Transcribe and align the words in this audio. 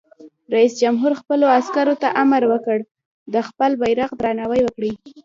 رئیس 0.55 0.73
جمهور 0.81 1.11
خپلو 1.21 1.45
عسکرو 1.57 1.95
ته 2.01 2.07
امر 2.21 2.41
وکړ؛ 2.51 2.79
د 3.33 3.35
خپل 3.47 3.71
بیرغ 3.81 4.09
درناوی 4.21 4.61
وکړئ! 4.63 4.91